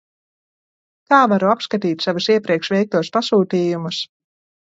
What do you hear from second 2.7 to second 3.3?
veiktos